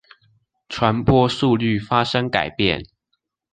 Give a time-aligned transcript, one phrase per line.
[0.67, 2.83] 傳播速率發生改變